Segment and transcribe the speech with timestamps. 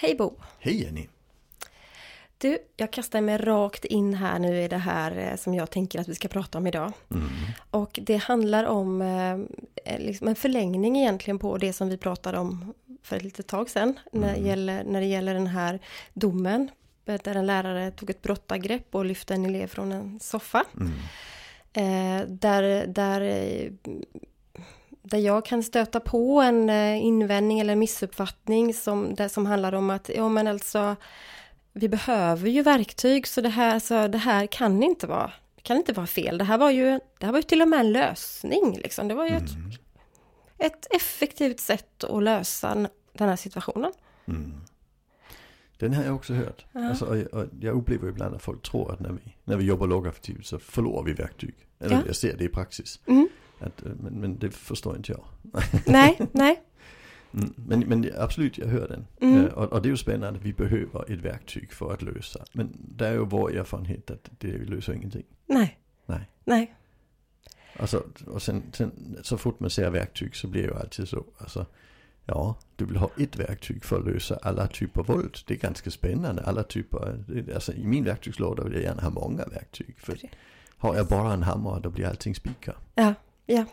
[0.00, 0.32] Hej Bo!
[0.58, 1.08] Hej Jenny!
[2.38, 6.00] Du, jag kastar mig rakt in här nu i det här eh, som jag tänker
[6.00, 6.92] att vi ska prata om idag.
[7.10, 7.28] Mm.
[7.70, 9.02] Och det handlar om
[9.84, 13.70] eh, liksom en förlängning egentligen på det som vi pratade om för ett litet tag
[13.70, 13.98] sedan.
[14.12, 14.46] När, det Mm.
[14.46, 15.78] gäller, när det gäller den här
[16.14, 16.70] domen.
[17.06, 20.64] eh, Där en lärare tog ett brottagrepp och lyfte en elev från en soffa.
[20.76, 20.92] Mm.
[21.72, 23.70] Eh, där, där, eh,
[25.02, 29.90] där jag kan stöta på en eh, invändning eller missuppfattning som, där, som handlar om
[29.90, 30.96] att, ja men alltså,
[31.72, 35.32] vi behöver ju verktyg så det här, så det här kan inte vara,
[35.62, 36.38] kan inte vara fel.
[36.38, 39.08] Det här var ju, det här var ju till och med en lösning liksom.
[39.08, 39.70] Det var ju ett, Mm.
[40.58, 42.74] ett effektivt sätt att lösa
[43.12, 43.92] den här situationen.
[44.28, 44.52] Mm.
[45.78, 46.64] Den har jag också hört.
[46.72, 49.86] Alltså, och, jag- jag upplever ibland att folk tror att när vi, när vi jobbar
[49.86, 51.54] lågaffektivt så förlorar vi verktyg.
[51.78, 52.02] Eller Ja.
[52.06, 53.00] jag ser det i praxis.
[53.06, 53.28] Mm.
[53.60, 55.24] Att, eh, men, men det förstår inte jag.
[55.86, 56.62] Nej, nej.
[57.34, 57.54] Mm.
[57.56, 59.06] Men, men absolut, jag hör den.
[59.20, 59.46] Mm.
[59.46, 62.44] Eh, Och, och det är ju spännande, vi behöver ett verktyg för att lösa.
[62.52, 65.24] Men det är ju vår erfarenhet att det löser ingenting.
[65.46, 65.78] Nej.
[66.06, 66.30] Nej.
[66.44, 66.74] Nej.
[67.76, 71.24] Alltså, och sen, sen så fort man ser verktyg så blir det ju alltid så.
[71.38, 71.66] Alltså,
[72.24, 75.36] ja, du vill ha ett verktyg för att lösa alla typer av våld.
[75.46, 76.42] Det är ganska spännande.
[76.42, 79.94] Alla typer, alltså i min verktygslåda vill jag gärna ha många verktyg.
[79.98, 80.18] För
[80.76, 82.76] har jag bara en hammare då blir allting spikar.
[82.94, 83.14] Ja,
[83.50, 83.64] ja.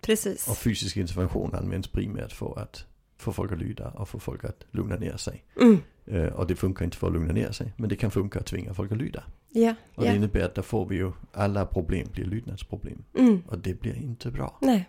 [0.00, 0.48] Precis.
[0.48, 4.64] Och fysisk intervention används primärt för att få folk att lyda och få folk att
[4.70, 5.44] lugna ner sig.
[5.60, 5.80] Mm.
[6.06, 7.72] Eh, och det funkar inte för att lugna ner sig.
[7.76, 9.24] Men det kan funka att tvinga folk att lyda.
[9.48, 10.14] Ja, Och det ja.
[10.14, 13.04] innebär att då får vi ju alla problem blir lydnadsproblem.
[13.18, 13.42] Mm.
[13.48, 14.58] Och det blir inte bra.
[14.60, 14.88] Nej.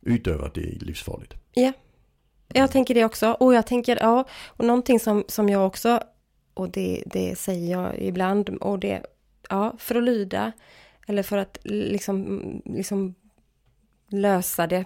[0.00, 1.34] Utöver det är livsfarligt.
[1.54, 1.72] Ja,
[2.48, 3.30] jag tänker det också.
[3.32, 6.02] Och jag tänker, ja, och någonting som, som jag också,
[6.54, 9.02] och det, det säger jag ibland, och det,
[9.48, 10.52] ja, för att lyda,
[11.06, 13.14] eller för att liksom, liksom
[14.08, 14.84] lösa det.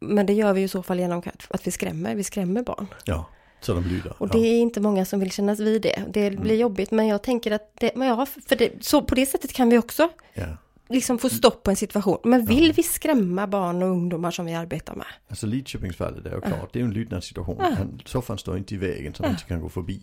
[0.00, 2.86] Men det gör vi ju i så fall genom att, vi skrämmer, vi skrämmer barn.
[3.04, 3.28] Ja,
[3.60, 4.22] så de lyder.
[4.22, 6.02] Och det är inte många som vill kännas vid det.
[6.08, 6.58] Det blir Mm.
[6.58, 9.68] jobbigt, men jag tänker att det, men ja, för det, så på det sättet kan
[9.70, 10.46] vi också ja.
[10.88, 12.18] liksom få stopp på en situation.
[12.24, 12.72] Men vill Ja.
[12.76, 15.06] vi skrämma barn och ungdomar som vi arbetar med?
[15.28, 17.56] Alltså Lidköpingsfallet är ju klart, det är ju en lydnadssituation.
[17.58, 17.70] Ja.
[17.78, 19.34] Han, soffan står inte i vägen så han Ja.
[19.36, 20.02] inte kan gå förbi.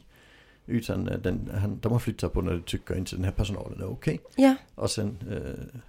[0.66, 3.82] Utan eh, den, han, de har flyttat på när de tycker inte den här personalen
[3.82, 4.20] är okej.
[4.36, 5.82] Ja, Och sen eh,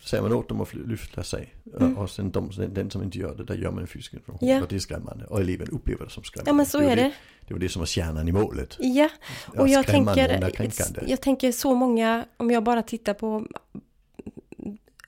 [0.00, 1.54] säger man åt dem att lyfta sig.
[1.80, 1.98] Mm.
[1.98, 4.48] Och sen de, den, som inte gör det, där gör man en fysisk intervention.
[4.48, 4.62] Ja.
[4.62, 5.24] Och det är skrämmande.
[5.24, 6.50] Och eleven upplever det som skrämmande.
[6.50, 7.12] ja men så det är var det.
[7.48, 8.76] Det var det som var kärnan i målet.
[8.78, 9.08] Ja,
[9.54, 13.46] Ja, och jag tänker, jag tänker så många, om jag bara tittar på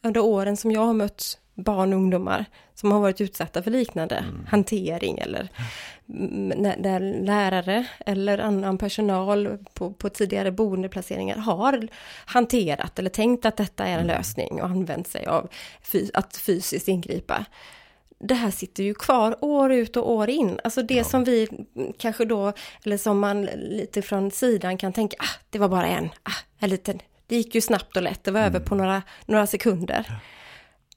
[0.02, 4.16] under åren som jag har mött barn och ungdomar som har varit utsatta för liknande
[4.16, 4.46] Mm.
[4.46, 5.48] hantering eller mm,
[6.06, 11.88] där lärare eller annan personal på, på tidigare boendeplaceringar har
[12.26, 14.16] hanterat eller tänkt att detta är en Mm.
[14.16, 15.48] lösning och använt sig av
[15.82, 17.44] fy, att fysiskt ingripa.
[18.19, 20.60] Det här sitter ju kvar år ut och år in.
[20.64, 21.04] Alltså det Ja.
[21.04, 21.48] som vi
[21.98, 22.53] kanske då,
[22.84, 26.70] eller som man lite från sidan kan tänka, ah, det var bara en, ah, en
[26.70, 30.12] liten, det gick ju snabbt och lätt, det var över på några, några sekunder.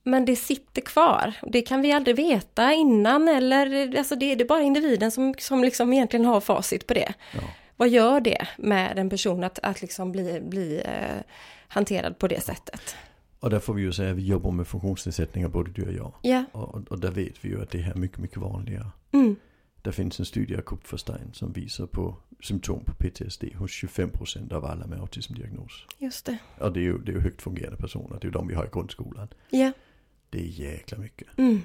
[0.07, 1.33] Men det sitter kvar.
[1.51, 5.63] Det kan vi aldrig veta innan eller, alltså det, det är bara individen som, som
[5.63, 7.13] liksom egentligen har facit på det.
[7.33, 7.39] Ja.
[7.75, 11.21] Vad gör det med en person att, att liksom bli, bli eh,
[11.67, 12.95] hanterad på det sättet?
[13.39, 16.13] Och där får vi ju säga att vi jobbar med funktionsnedsättningar både du och jag.
[16.21, 18.87] Ja, Och, och, där vet vi ju att det här är mycket, mycket vanligare.
[19.13, 19.35] mm,
[19.81, 24.65] Det finns en studie av Kupferstein som visar på symptom på PTSD hos 25% av
[24.65, 25.85] alla med autismdiagnos.
[25.97, 26.37] just det.
[26.59, 28.55] Och det är ju, det är ju högt fungerande personer, det är ju de vi
[28.55, 29.27] har i grundskolan.
[29.49, 29.71] Ja,
[30.29, 31.27] Det är jäkla mycket.
[31.37, 31.61] mm,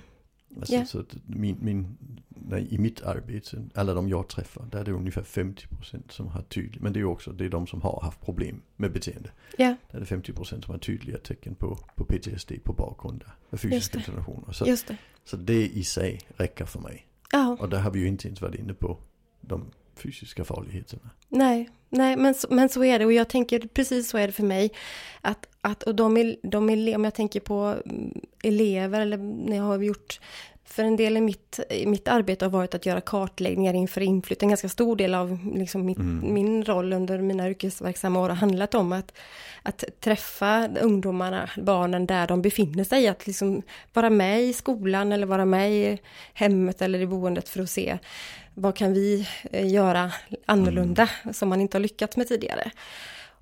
[0.56, 0.84] Alltså, Ja.
[0.84, 1.96] så min, min,
[2.28, 6.42] nej, I mitt arbete, alla de jag träffar, där är det ungefär 50% som har
[6.42, 9.30] tydligt, men det är också det är de som har haft problem med beteende.
[9.58, 13.56] ja, Där är det 50% som har tydliga tecken på, på PTSD på bakgrund av
[13.56, 14.52] fysiska interventioner.
[14.52, 14.96] Så, just det.
[15.24, 17.06] så det i sig räcker för mig.
[17.32, 18.98] Ja, Och där har vi ju inte ens varit inne på
[19.40, 19.64] de
[19.94, 21.10] fysiska farligheterna.
[21.28, 24.42] nej, nej, men men så är det och jag tänker precis så är det för
[24.42, 24.70] mig.
[25.20, 27.54] Att, att och de, de om jag tänker på
[27.86, 30.20] mm, elever eller när jag har gjort
[30.64, 34.48] för en del i mitt, mitt arbete har varit att göra kartläggningar inför inflyttning.
[34.48, 36.34] En ganska stor del av liksom mitt, Mm.
[36.34, 39.12] min roll under mina yrkesverksamma år har handlat om att,
[39.62, 43.08] att träffa ungdomarna, barnen där de befinner sig.
[43.08, 43.62] Att liksom
[43.92, 45.98] vara med i skolan eller vara med i
[46.34, 47.98] hemmet eller i boendet för att se
[48.54, 50.12] vad kan vi eh, göra
[50.46, 52.70] annorlunda som man inte har lyckats med tidigare.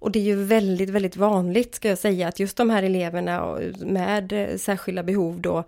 [0.00, 3.58] Och det är ju väldigt, väldigt vanligt ska jag säga att just de här eleverna
[3.78, 5.58] med eh, särskilda behov då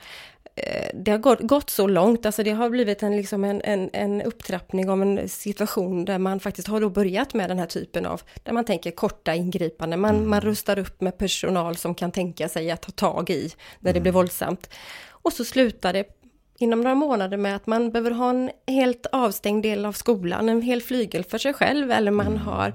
[0.55, 3.91] eh, det har gått, gått så långt, alltså det har blivit en, liksom en, en,
[3.93, 8.07] en upptrappning av en situation där man faktiskt har då börjat med den här typen
[8.07, 12.49] av, där man tänker korta ingripanden, man, man rustar upp med personal som kan tänka
[12.49, 14.71] sig att ta tag i när det blir våldsamt.
[15.09, 16.22] Och så slutar det
[16.63, 20.63] inom några månader med att man behöver ha en helt avstängd del av skolan, en
[20.63, 22.39] hel flygel för sig själv eller man Mm.
[22.39, 22.73] har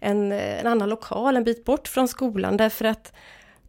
[0.00, 3.12] en, en annan lokal en bit bort från skolan därför att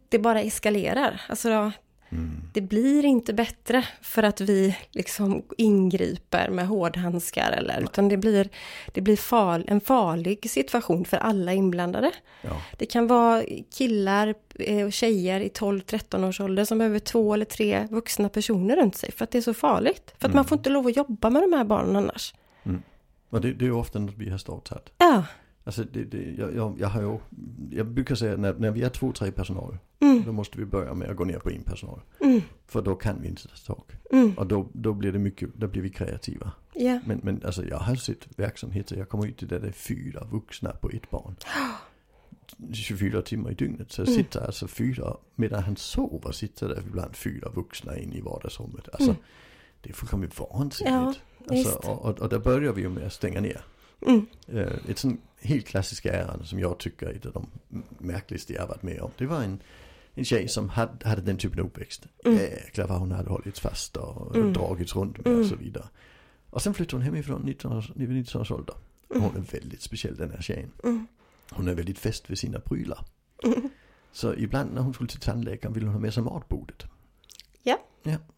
[0.08, 1.20] det bara eskalerar.
[1.28, 1.72] Alltså
[2.12, 2.42] Mm.
[2.52, 8.48] det blir inte bättre för att vi liksom ingriper med hårdhandskar eller utan det blir,
[8.92, 12.10] det blir far, en farlig situation för alla inblandade.
[12.42, 12.62] Ja.
[12.78, 13.42] Det kan vara
[13.74, 18.76] killar eh, och tjejer i 12-13 års ålder som behöver två eller tre vuxna personer
[18.76, 20.14] runt sig för att det är så farligt.
[20.18, 22.34] För att man får inte lov att jobba med de här barnen annars.
[23.30, 24.92] Och det, det är ju ofta något vi har startat.
[24.98, 25.24] Ja,
[25.64, 27.18] Alltså det, det, jag, jag, jag har ju,
[27.76, 30.94] jag brukar säga när, när vi är två, tre personal, mm, då måste vi börja
[30.94, 32.00] med att gå ner på en personal.
[32.20, 33.84] mm, För då kan vi inte ta tag.
[34.12, 36.52] mm, Och då, då blir det mycket, då blir vi kreativa.
[36.74, 39.72] ja, Men, men alltså jag har sett verksamheter, jag kommer ut till där det är
[39.72, 41.36] fyra vuxna på ett barn.
[42.72, 43.92] 24 timmar i dygnet.
[43.92, 44.14] Så Mm.
[44.14, 48.88] sitter alltså fyra, medan han sover sitter det ibland fyra vuxna in i vardagsrummet.
[48.92, 49.22] Alltså Mm.
[49.80, 50.84] det är fullkomligt vansinnigt.
[50.84, 51.14] Ja,
[51.56, 53.64] alltså, och, och, och där börjar vi ju med att stänga ner.
[54.06, 57.46] mm, Eh, ett sånt helt klassiskt ärende som jag tycker är de
[57.98, 59.10] märkligaste jag har varit med om.
[59.18, 59.62] Det var en,
[60.14, 62.06] en tjej som hade, hade den typen av uppväxt.
[62.24, 62.38] Mm.
[62.76, 64.52] Vad hon hade hållits fast och Mm.
[64.52, 65.40] dragits runt med Mm.
[65.40, 65.86] och så vidare.
[66.50, 68.74] Och sen flyttade hon hemifrån 19, års- vid 19 års ålder.
[69.08, 70.70] Och hon är väldigt speciell den här tjejen.
[70.84, 71.06] mm,
[71.50, 73.04] Hon är väldigt fäst vid sina prylar.
[73.44, 73.68] mm.
[74.12, 76.84] Så ibland när hon skulle till tandläkaren ville hon ha med sig matbordet.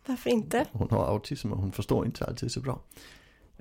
[0.07, 0.67] Varför inte?
[0.73, 2.81] Hon har autism och hon förstår inte alltid så bra.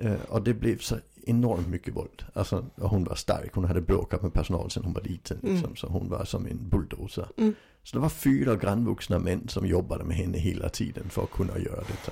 [0.01, 0.95] Eh, och det blev så
[1.25, 2.25] enormt mycket våld.
[2.33, 5.38] Alltså, hon var stark, hon hade bråkat med personal sedan hon var liten.
[5.42, 5.75] Liksom, Mm.
[5.75, 7.27] Så hon var som en bulldozer.
[7.38, 7.53] Mm.
[7.83, 11.57] Så det var fyra grannvuxna män som jobbade med henne hela tiden för att kunna
[11.59, 12.12] göra detta.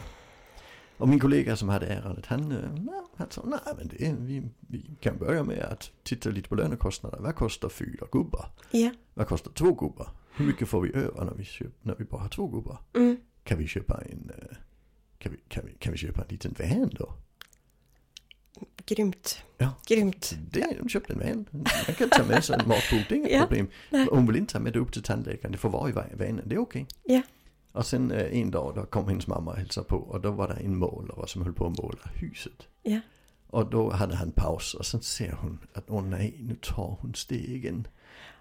[0.97, 2.57] Och min kollega som hade ärendet, han, eh,
[2.88, 6.56] ja, han sa, nej men det vi, vi kan börja med att titta lite på
[6.56, 7.19] lönekostnader.
[7.19, 8.45] Vad kostar fyra gubbar?
[8.71, 10.09] Ja, Vad kostar två gubbar?
[10.36, 12.77] Hur mycket får vi över när vi, köp, när vi bara har två gubbar?
[12.95, 14.57] mm, Kan vi köpa en, eh,
[15.18, 17.13] kan vi, kan vi, kan vi köpa en liten van då?
[18.85, 19.44] Grymt.
[19.57, 19.69] Ja.
[19.88, 20.35] Grymt.
[20.51, 21.45] Det, de köpte en van.
[21.88, 23.67] Man kan ta med sig en matbok, det är inga Ja, problem.
[23.89, 24.07] nej.
[24.11, 26.41] Hon vill inte ta med det upp till tandläkaren, det får vara i va- vanen,
[26.45, 26.88] det är okej.
[27.03, 27.21] Ja.
[27.71, 30.47] Och sen eh, en dag då kom hennes mamma och hälsade på och då var
[30.47, 32.67] det en målare som höll på att måla huset.
[32.83, 33.00] Ja.
[33.47, 37.13] Och då hade han paus och sen ser hon att åh nej, nu tar hon
[37.15, 37.88] stegen.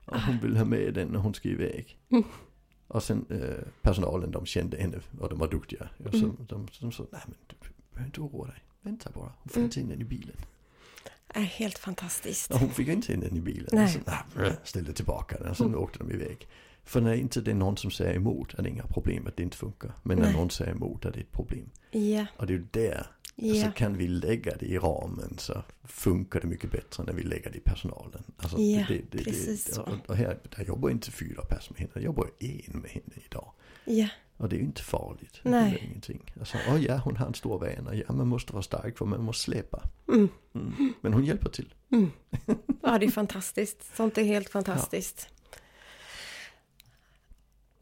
[0.05, 1.99] Och hon vill ha med den när hon ska iväg.
[2.11, 2.25] Mm.
[2.91, 5.88] Och sen eh, personalen de kände henne och de var duktiga.
[6.05, 6.37] Och så, Mm.
[6.49, 7.56] de, de sa, nej men du
[7.93, 8.56] behöver inte oroa dig.
[8.81, 9.65] Vänta bara, hon får Mm.
[9.65, 10.37] inte in den i bilen.
[11.29, 12.53] Är helt fantastiskt.
[12.53, 13.69] Hon fick inte in den i bilen.
[13.73, 13.85] Nej.
[13.85, 14.01] Och så,
[14.41, 15.79] nej, ställde tillbaka den och sen Mm.
[15.81, 16.49] åkte de iväg.
[16.85, 19.43] För när inte det är någon som säger emot är det inga problem att det
[19.43, 19.93] inte funkar.
[20.03, 20.33] Men när Nej.
[20.35, 21.71] någon säger emot är det ett problem.
[21.91, 25.63] Ja, Och det är ju där, ja, alltså kan vi lägga det i ramen så
[25.85, 28.23] funkar det mycket bättre när vi lägger det i personalen.
[28.37, 31.81] Alltså, Ja, det, det, precis det, och, och här, där jobbar inte fyra personer med
[31.81, 33.53] henne, jag jobbar en med henne idag.
[33.85, 35.40] ja, Och det är ju inte farligt.
[35.43, 35.75] Det Nej.
[35.75, 36.32] är ingenting.
[36.38, 37.94] Alltså, oh ja, hon har en stor vana.
[37.94, 39.82] Ja, man måste vara stark för man måste släpa.
[40.08, 40.93] mm, Mm.
[41.00, 41.75] Men hon hjälper till.
[41.93, 42.11] mm.
[42.82, 43.96] Ja, det är fantastiskt.
[43.96, 45.29] Sånt är helt fantastiskt.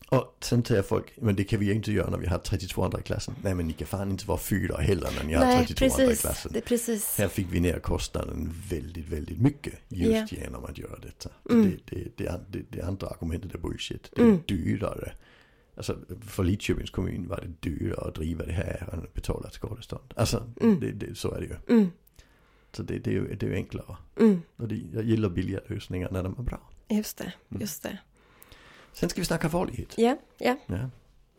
[0.09, 2.85] Och sen säger folk, men det kan vi ju inte göra när vi har 32
[2.85, 3.35] andra i klassen.
[3.43, 6.05] Nej men ni kan fan inte vara fyra heller när ni har Nej, 32 andra
[6.05, 6.21] i precis.
[6.21, 6.51] klassen.
[6.55, 7.19] Det precis.
[7.19, 11.31] Här fick vi ner kostnaden väldigt, väldigt mycket just genom att göra detta.
[11.51, 11.71] Mm.
[11.87, 14.11] Det, det, det, det, det andra argumentet är bullshit.
[14.17, 14.41] Det är Mm.
[14.47, 15.13] dyrare.
[15.77, 19.55] Alltså för Lidköpings kommun var det dyrare att driva det här än att betala ett
[19.55, 20.15] skadestånd.
[20.17, 20.81] Alltså Mm.
[20.81, 21.77] det, det, så är det ju.
[21.77, 21.91] Mm,
[22.73, 23.97] Så det, det, är ju, det är ju enklare.
[24.21, 26.61] mm, Och det, jag gillar billiga lösningar när de är bra.
[26.89, 27.61] just det, Mm.
[27.61, 27.99] just det.
[28.93, 29.95] Sen ska vi snacka farlighet.
[29.99, 30.57] Ja, ja.
[30.67, 30.91] Ja.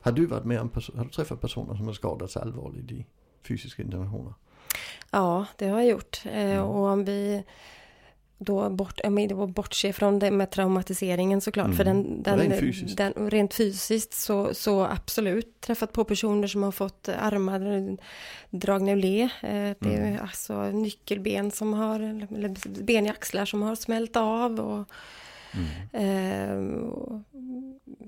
[0.01, 3.05] Har du varit med om, har du träffat personer som har skadats allvarligt i
[3.47, 4.33] fysiska interventioner?
[5.11, 6.21] Ja, det har jag gjort.
[6.25, 6.63] Eh, Mm.
[6.63, 7.43] och om vi
[8.39, 11.75] då bort, ja, men det var bortse från det med traumatiseringen såklart.
[11.75, 12.03] För Mm.
[12.03, 12.97] den, den, Rent fysiskt.
[12.97, 17.97] Den, rent fysiskt så, så absolut träffat på personer som har fått armar
[18.49, 19.21] dragna ur le.
[19.21, 19.29] Eh,
[19.79, 20.17] det är Mm.
[20.21, 24.59] alltså nyckelben som har, eller ben i axlar som har smält av.
[24.59, 24.85] Och,
[25.53, 26.71] Mm.
[26.73, 27.21] eh, och,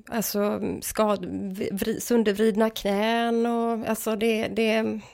[0.08, 1.26] alltså skad,
[1.72, 4.74] vri, söndervridna knän och alltså det, det,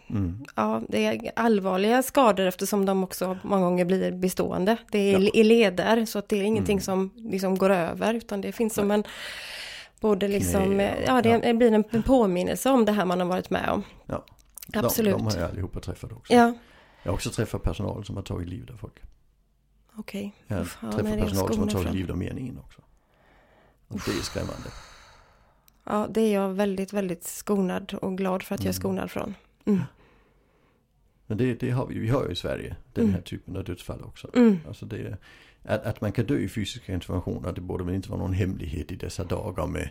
[0.10, 0.46] Mm.
[0.56, 4.78] Ja, det är allvarliga skador eftersom de också många gånger blir bestående.
[4.92, 5.30] Det är Ja.
[5.34, 6.82] i leder så att det är ingenting Mm.
[6.84, 9.04] som liksom går över utan det finns som en
[10.00, 11.54] både liksom, Knä ja det ja.
[11.54, 13.84] blir en, påminnelse om det här man har varit med om.
[14.06, 14.26] Ja.
[14.74, 15.14] Absolut.
[15.14, 16.34] De, de har jag allihopa träffat också.
[16.34, 16.54] Ja,
[17.04, 18.96] Jag har också träffat personal som har tagit livet av folk.
[19.98, 20.34] okej.
[20.48, 22.82] Jag har träffat personal som har tagit livet av mer än en också.
[23.88, 24.70] Och det är skrämmande.
[25.84, 28.82] Ja, det är jag väldigt, väldigt skonad och glad för att jag är Mm.
[28.82, 29.36] skonad från.
[29.66, 29.82] Mm.
[31.28, 33.16] Men det, det har vi, vi har ju i Sverige, den Mm.
[33.16, 34.30] här typen av dödsfall också.
[34.36, 34.58] Mm.
[34.68, 35.18] Alltså det,
[35.64, 38.92] att, att man kan dö i fysiska interventioner, det borde väl inte vara någon hemlighet
[38.92, 39.90] i dessa dagar med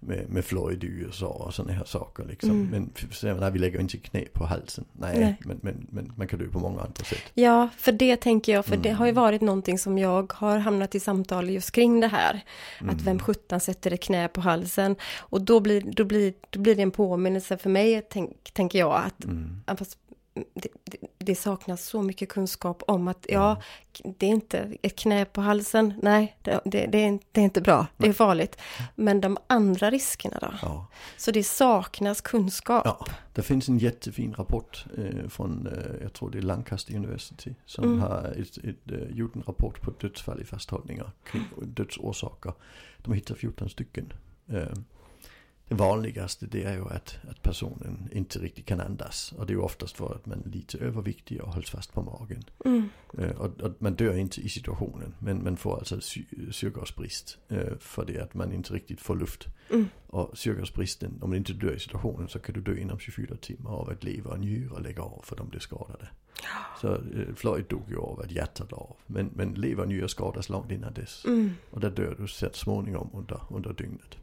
[0.00, 2.50] med, med Floyd i USA och sådana här saker liksom.
[2.50, 2.66] Mm.
[2.70, 4.84] Men f- nej, vi lägger inte knä på halsen.
[4.92, 5.36] Nej, Nej.
[5.44, 7.22] Men, men, men man kan dö på många andra sätt.
[7.34, 8.98] Ja, för det tänker jag, för det Mm.
[8.98, 12.44] har ju varit någonting som jag har hamnat i samtal just kring det här.
[12.80, 12.94] Mm.
[12.94, 14.96] Att vem sjutton sätter ett knä på halsen?
[15.18, 19.02] Och då blir, då blir, då blir det en påminnelse för mig, tänk, tänker jag,
[19.06, 19.60] att Mm.
[19.78, 20.05] fast det,
[21.26, 23.62] det, saknas så mycket kunskap om att ja,
[24.18, 27.44] det är inte ett knä på halsen, nej, det, det, det, är, inte- det är
[27.44, 28.58] inte bra, det är farligt.
[28.94, 30.52] Men de andra riskerna då?
[30.62, 30.86] Ja.
[31.16, 32.82] Så det saknas kunskap.
[32.84, 37.54] Ja, det finns en jättefin rapport eh, från, eh, jag tror det är Lancaster University,
[37.66, 38.00] som Mm.
[38.00, 42.52] har ett, ett, eh, gjort en rapport på dödsfall i fasthållningar kring dödsorsaker.
[42.98, 44.12] De hittar 14 stycken.
[44.48, 44.62] Eh,
[45.68, 49.32] det vanligaste det är ju att, att personen inte riktigt kan andas.
[49.38, 52.02] Och det är ju oftast för att man är lite överviktig och hålls fast på
[52.02, 52.44] magen.
[52.64, 57.38] Mm, Eh, och, och man dör inte i situationen, men man får alltså sy syrgasbrist.
[57.48, 59.46] Eh, för det att man inte riktigt får luft.
[59.70, 63.36] mm, Och syrgasbristen, om du inte dör i situationen så kan du dö inom 24
[63.36, 66.08] timmar av att lever och njure lägger av för de blir skadade.
[66.80, 68.96] Så eh, Floyd dog ju av att hjärtat la av.
[69.06, 71.24] Men, men lever och njure skadas långt innan dess.
[71.24, 74.16] mm, Och där dör du så småningom under, under dygnet.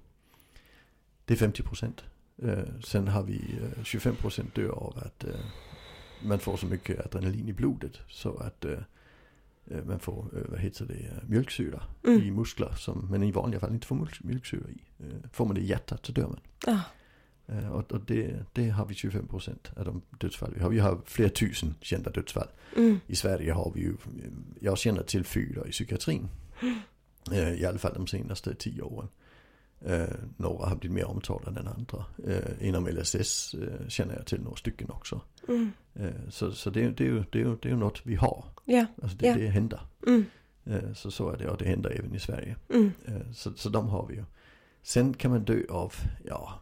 [1.26, 2.04] Det är 50 procent.
[2.44, 3.36] Eh, sen har vi
[3.78, 5.30] eh, 25 procent dör av att eh,
[6.24, 8.66] man får så mycket adrenalin i blodet så att
[9.86, 12.22] man får, vad heter det, mjölksyra mm.
[12.22, 14.78] i muskler som man i vanliga fall inte får mjölk- mjölksyra i.
[15.32, 16.40] Får man det i hjärtat så dör man.
[16.66, 16.80] Ja,
[17.48, 20.70] Eh, och och det, det har vi 25 procent av de dödsfall vi har.
[20.70, 22.48] Vi har flera tusen kända dödsfall.
[22.76, 23.96] mm, I Sverige har vi ju,
[24.60, 26.30] jag känner till fyra i psykiatrin.
[27.32, 29.10] Eh, I alla fall de senaste tio åren.
[29.86, 32.06] Eh, några har blivit mer omtalade än andra.
[32.28, 35.22] Eh, inom LSS eh, känner jag till några stycken också.
[35.48, 35.72] mm.
[36.30, 38.46] Så så det, det, är ju, det, är ju, det är ju något vi har.
[38.66, 39.36] Ja, Alltså det, Ja.
[39.36, 39.80] det händer.
[40.08, 42.56] mm, så så är det och det händer även i Sverige.
[42.70, 42.92] mm,
[43.34, 44.24] så, så de har vi ju.
[44.82, 45.94] Sen kan man dö av,
[46.26, 46.60] ja,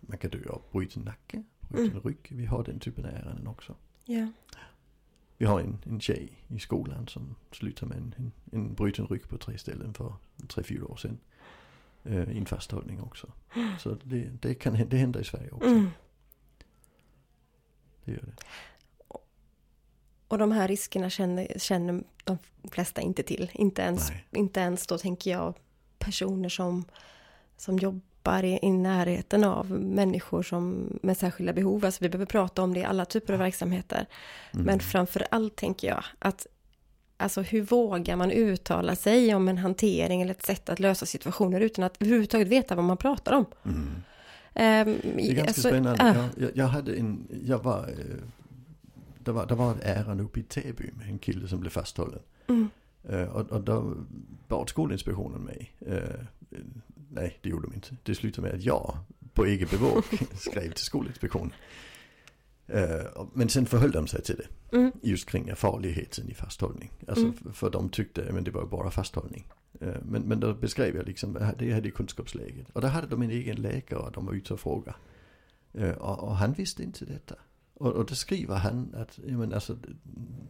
[0.00, 2.00] man kan dö av bruten nacke, bruten Mm.
[2.02, 2.28] rygg.
[2.30, 3.74] Vi har den typen av ärenden också.
[4.04, 4.32] ja,
[5.38, 9.28] Vi har en, en tjej i skolan som slutar med en, en, en bruten rygg
[9.28, 10.14] på tre ställen för
[10.48, 11.18] tre, fyra år sedan.
[12.04, 13.32] Eh, I en fasthållning också.
[13.78, 15.68] Så det, det, kan, det händer i Sverige också.
[15.68, 15.90] mm.
[18.04, 18.44] Det gör det.
[20.28, 22.38] Och de här riskerna känner, känner de
[22.70, 23.50] flesta inte till.
[23.54, 24.24] Inte ens, Nej.
[24.32, 25.54] inte ens då tänker jag
[25.98, 26.84] personer som,
[27.56, 31.84] som jobbar i, i närheten av människor som med särskilda behov.
[31.84, 34.06] Alltså vi behöver prata om det i alla typer av verksamheter.
[34.52, 34.66] Mm.
[34.66, 36.46] Men framför allt tänker jag att
[37.20, 41.60] Alltså hur vågar man uttala sig om en hantering eller ett sätt att lösa situationer
[41.60, 43.44] utan att överhuvudtaget veta vad man pratar om?
[43.64, 43.88] Mm.
[44.54, 46.14] Ehm, Det är ganska alltså, spännande.
[46.36, 46.42] ja.
[46.44, 48.16] Jag, jag, hade en, jag var, eh,
[49.18, 52.20] det var, det var ett ärende uppe i Täby med en kille som blev fasthållen.
[52.48, 52.68] Mm,
[53.08, 53.94] Eh, och, och då
[54.48, 55.72] bad Skolinspektionen mig.
[55.86, 56.20] Eh,
[57.10, 57.96] nej, det gjorde de inte.
[58.02, 58.96] Det slutade med att jag
[59.32, 60.04] på eget bevåg
[60.38, 61.52] skrev till Skolinspektionen.
[63.14, 64.76] Och- men sen förhöll de sig till det.
[64.76, 66.90] mm, Just kring farligheten i fasthållning.
[67.08, 67.52] Alltså Mm.
[67.52, 69.48] för, de tyckte, men det var ju bara fasthållning.
[69.80, 72.70] Eh, men, men då beskrev jag liksom, det här är kunskapsläget.
[72.72, 74.96] Och där hade de en egen läkare och de var ute och frågade.
[75.98, 77.34] Och, och han visste inte detta.
[77.74, 79.76] Och, och då skriver han att, men alltså,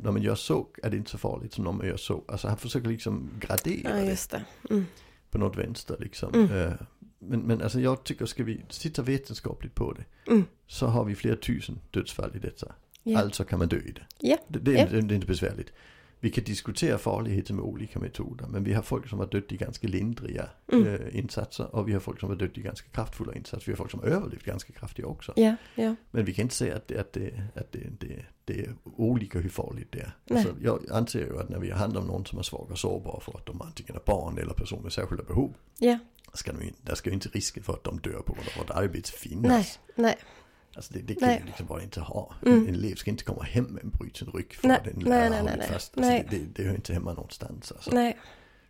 [0.03, 2.25] när man gör så är det inte så farligt som när man gör så.
[2.29, 4.45] Alltså han försöker liksom gradera ja, det det.
[4.71, 4.85] Mm,
[5.31, 6.49] på något vänster liksom.
[7.29, 10.31] Men, men alltså jag tycker, ska vi titta vetenskapligt på det.
[10.31, 12.73] mm, Så har vi flera tusen dödsfall i detta.
[13.03, 13.19] ja.
[13.19, 14.03] Alltså kan man dö i det.
[14.21, 15.01] Ja, Det, det, är, Ja.
[15.03, 15.73] det är inte besvärligt.
[16.21, 18.47] Vi kan diskutera farligheten med olika metoder.
[18.47, 20.87] Men vi har folk som har dött i ganska lindriga Mm.
[20.95, 21.75] eh, insatser.
[21.75, 23.67] Och vi har folk som har dött i ganska kraftfulla insatser.
[23.67, 25.33] Vi har folk som har överlevt ganska kraftiga också.
[25.37, 25.95] ja, ja.
[26.11, 29.39] Men vi kan inte säga att det, att det, att det, det, det är olika
[29.39, 30.13] hur farligt det är.
[30.37, 32.79] Alltså, jag anser ju att när vi har hand om någon som är svag och
[32.79, 35.55] sårbar för att de antingen är barn eller personer med särskilda behov.
[35.79, 35.99] ja.
[36.35, 38.71] Ska de, där ska ju inte risken för att de dör på grund av vårt
[38.71, 39.49] arbete finnas.
[39.51, 40.17] Nej, nej,
[40.75, 41.39] Alltså det, det kan Nej.
[41.43, 42.35] vi liksom bara inte ha.
[42.47, 42.69] Mm.
[42.69, 45.31] En elev ska inte komma hem med en bruten rygg för Nej, att en lärare
[45.31, 45.69] nej, nej, nej.
[45.69, 45.99] fast.
[45.99, 46.27] Alltså Nej.
[46.31, 47.73] det, det, det hör inte hemma någonstans.
[47.73, 47.91] Alltså.
[47.95, 48.17] nej,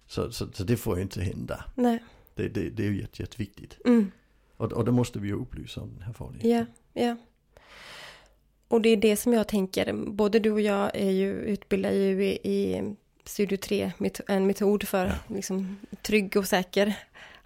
[0.07, 1.65] Så, så, så det får ju inte hända.
[1.75, 1.99] nej.
[2.35, 3.79] Det, det, det är ju jätte, jätteviktigt.
[3.85, 4.11] Mm.
[4.57, 6.51] Och, och då måste vi ju upplysa om den här farligheten.
[6.93, 7.17] Ja, ja.
[8.69, 12.25] Och det är det som jag tänker, både du och jag är ju utbildade ju
[12.25, 16.95] i, i Studio 3, met- en metod för liksom, trygg och säker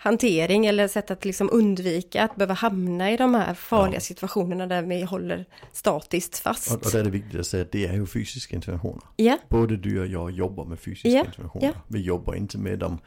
[0.02, 4.00] hantering eller sätt att liksom undvika att behöva hamna i de här farliga Ja.
[4.00, 6.70] situationerna där vi håller statiskt fast.
[6.70, 9.02] Och, och där är det viktigt att säga att det är ju fysiska interventioner.
[9.16, 11.74] Ja, Både du och jag jobbar med fysiska Ja, interventioner.
[11.88, 12.98] Vi jobbar inte med dem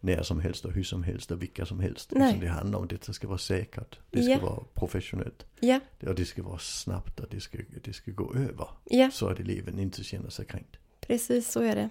[0.00, 2.12] när som helst och hur som helst och vilka som helst.
[2.14, 2.28] Nej.
[2.28, 3.98] Utan det handlar om att detta ska vara säkert.
[4.10, 5.46] Det ska vara professionellt.
[5.60, 9.10] ja, Och det ska vara snabbt och det ska, det ska gå över.
[9.12, 10.76] Så att eleven inte känner sig kränkt.
[11.00, 11.90] precis så är det.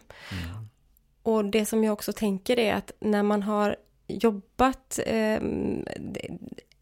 [0.49, 0.67] Mm.
[1.23, 3.75] Och det som jag också tänker är att när man har
[4.09, 5.41] jobbat, eh,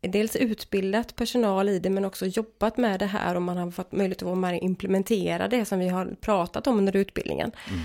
[0.01, 3.91] dels utbildat personal i det men också jobbat med det här och man har fått
[3.91, 7.51] möjlighet att vara med och implementera det som vi har pratat om under utbildningen.
[7.69, 7.79] Mm.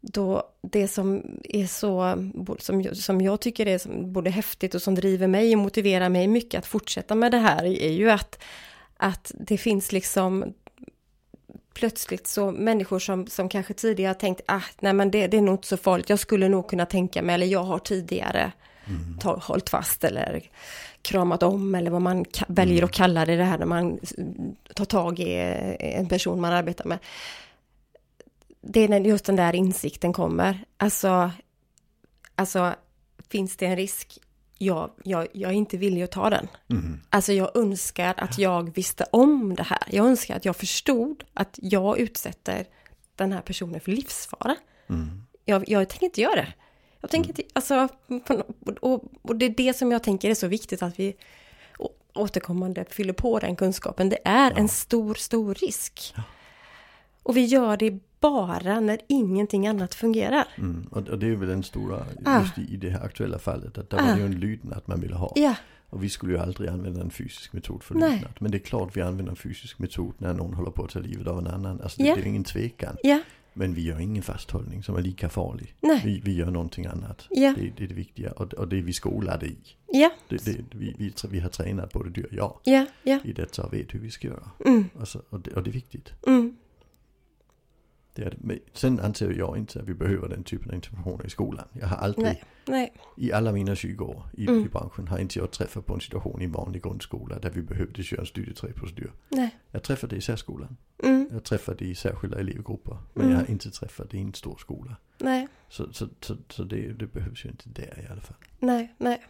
[0.00, 2.14] Då det som är så,
[2.58, 6.58] som, som jag tycker är både häftigt och som driver mig och motiverar mig mycket
[6.58, 8.42] att fortsätta med det här är ju att,
[8.96, 10.54] att det finns liksom
[11.74, 15.54] plötsligt så människor som, som kanske tidigare tänkt, ah, nej men det, det är nog
[15.54, 18.52] inte så farligt, jag skulle nog kunna tänka mig, eller jag har tidigare
[18.86, 19.18] mm.
[19.18, 20.50] ta, hållit fast eller
[21.02, 22.84] kramat om eller vad man väljer mm.
[22.84, 23.98] att kalla det, det här när man
[24.74, 25.34] tar tag i
[25.78, 26.98] en person man arbetar med.
[28.60, 30.64] Det är när just den där insikten kommer.
[30.76, 31.30] Alltså,
[32.34, 32.74] alltså
[33.30, 34.18] finns det en risk?
[34.64, 36.48] Ja, jag, jag är inte villig att ta den.
[36.70, 37.00] Mm.
[37.10, 39.82] Alltså jag önskar att jag visste om det här.
[39.90, 42.66] Jag önskar att jag förstod att jag utsätter
[43.16, 44.56] den här personen för livsfara.
[44.88, 45.26] Mm.
[45.44, 46.52] Jag, jag tänker inte göra det.
[47.00, 47.46] Jag tänker mm.
[47.52, 47.88] alltså,
[48.80, 51.16] och, och det är det som jag tänker är så viktigt att vi
[52.14, 54.08] återkommande fyller på den kunskapen.
[54.08, 54.56] Det är ja.
[54.56, 56.14] en stor, stor risk.
[56.16, 56.22] Ja.
[57.22, 60.46] Och vi gör det bara när ingenting annat fungerar.
[60.56, 60.86] Mm.
[60.90, 62.40] Och, det är väl den stora, ah.
[62.40, 64.16] just i, det här aktuella fallet, att det var ah.
[64.16, 65.32] ju en lydnad man ville ha.
[65.34, 65.54] Ja.
[65.90, 68.32] Och vi skulle ju aldrig använda en fysisk metod för lydnad.
[68.38, 70.98] Men det är klart vi använder en fysisk metod när någon håller på att ta
[70.98, 71.80] livet av en annan.
[71.80, 72.14] Alltså det, ja.
[72.14, 72.96] det är ingen tvekan.
[73.02, 73.20] Ja.
[73.52, 75.74] Men vi gör ingen fasthållning som är lika farlig.
[75.80, 76.02] Nej.
[76.04, 77.26] Vi, vi gör någonting annat.
[77.30, 77.54] Ja.
[77.56, 79.56] Det, det är det viktiga och, och det är vi skolade i.
[79.86, 80.10] Ja.
[80.28, 82.86] Det, det, vi, vi, vi har tränat både du och jag ja.
[83.02, 83.18] Ja.
[83.24, 84.50] i detta och vet hur vi ska göra.
[84.66, 84.84] Mm.
[85.00, 86.12] Alltså, och, det, och det är viktigt.
[86.26, 86.56] Mm.
[88.14, 88.36] Det är det.
[88.40, 91.64] Men sen anser jag inte att vi behöver den typen av information i skolan.
[91.72, 92.92] Jag har aldrig, nej, nej.
[93.16, 94.64] i alla mina 20 år i, mm.
[94.64, 97.62] i branschen, har inte jag träffat på en situation i en vanlig grundskola där vi
[97.62, 99.12] behövde köra en studietröjprocedur.
[99.70, 100.76] Jag träffade det i särskolan.
[101.02, 101.28] Mm.
[101.32, 102.96] Jag träffade det i särskilda elevgrupper.
[103.14, 103.36] Men mm.
[103.36, 104.96] jag har inte träffat det i en stor skola.
[105.18, 105.48] Nej.
[105.68, 108.36] Så, så, så, så det, det behövs ju inte där i alla fall.
[108.58, 109.22] Nej, nej.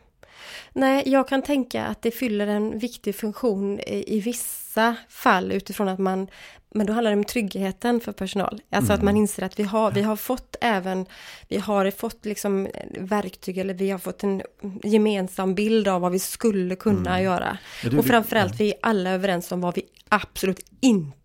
[0.73, 5.99] Nej, jag kan tänka att det fyller en viktig funktion i, vissa fall utifrån att
[5.99, 6.27] man,
[6.75, 8.63] men då handlar det om tryggheten för personal.
[8.71, 8.99] Alltså mm.
[8.99, 9.23] att man mm.
[9.23, 11.07] inser att vi har, vi har fått även,
[11.49, 14.43] vi har fått liksom verktyg eller vi har fått en
[14.83, 17.25] gemensam bild av vad vi skulle kunna mm.
[17.25, 17.59] göra.
[17.99, 21.24] Och framförallt vi är alla överens om vad vi absolut inte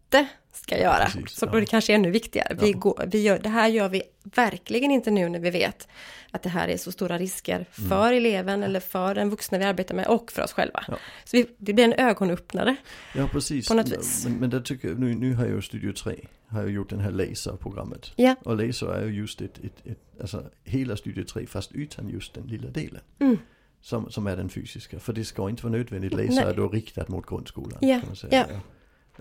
[0.51, 1.05] ska göra.
[1.05, 1.59] Precis, så ja.
[1.59, 2.57] det kanske är ännu viktigare.
[2.59, 5.87] Vi går, vi gör, det här gör vi verkligen inte nu när vi vet
[6.31, 7.89] att det här är så stora risker mm.
[7.89, 8.17] för mm.
[8.17, 10.83] eleven eller för den vuxna vi arbetar med och för oss själva.
[10.87, 10.97] Ja.
[11.23, 12.75] Så vi, det blir en ögonöppnare.
[13.15, 13.67] Ja precis.
[13.67, 14.25] På något vis.
[14.25, 16.89] Men, men det tycker jag, nu, nu har jag ju Studio 3, har jag gjort
[16.89, 18.11] den här laserprogrammet.
[18.15, 18.35] Ja.
[18.43, 22.33] Och laser är ju just ett, ett, ett, alltså hela Studio 3 fast utan just
[22.33, 23.01] den lilla delen.
[23.19, 23.37] Mm.
[23.81, 24.99] Som, som är den fysiska.
[24.99, 26.13] För det ska inte vara nödvändigt.
[26.13, 27.77] Laser är då riktat mot grundskolan.
[27.81, 27.99] Ja.
[27.99, 28.47] Kan man säga.
[28.49, 28.59] Ja.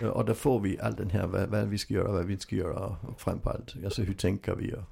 [0.01, 0.11] Ja.
[0.11, 2.43] Och där får vi all den här, vad, vad vi ska göra, vad vi inte
[2.43, 4.83] ska göra och framförallt, alltså hur tänker vi och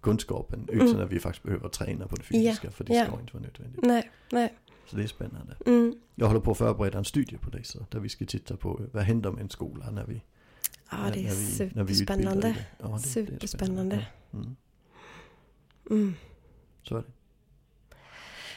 [0.00, 1.00] kunskapen utan mm.
[1.00, 3.06] att vi faktiskt behöver träna på det fysiska ja, för det ja.
[3.06, 3.82] ska inte vara nödvändigt.
[3.82, 4.54] Nej, nej.
[4.86, 5.56] Så det är spännande.
[5.66, 6.00] Mm.
[6.14, 8.80] Jag håller på att förbereda en studie på det så där vi ska titta på
[8.92, 10.22] vad händer med en skola när vi
[10.90, 12.54] Ja det är vi, superspännande.
[12.78, 13.96] Ja, det, Superspännande.
[13.96, 14.56] Det är mm.
[15.90, 16.14] Mm.
[16.82, 17.12] Så är det.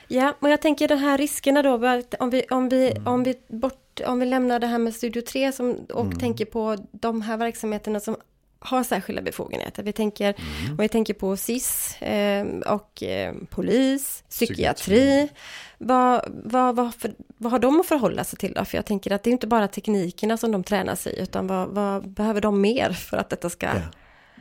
[0.08, 1.74] Ja, men jag tänker de här riskerna då,
[2.20, 3.08] om vi, om vi, mm.
[3.08, 6.20] om vi, bort, om vi lämnar det här med Studio 3 som, och mm.
[6.20, 8.18] tänker på de här verksamheterna som
[8.64, 9.84] har särskilda befogenheter.
[9.84, 10.72] Vi tänker, mm.
[10.72, 15.30] Om vi tänker på SIS eh, och eh, polis, psykiatri.
[15.78, 18.66] Vad, vad, vad, för, vad har de att förhålla sig till då?
[18.66, 21.70] För jag tänker att det är inte bara teknikerna som de tränas i, utan vad,
[21.70, 23.82] vad behöver de mer för att detta ska ja.